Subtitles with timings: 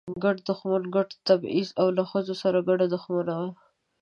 [0.23, 3.49] ګډ دښمن، ګډ تبعیض او له ښځو سره ګډه دښمني وه.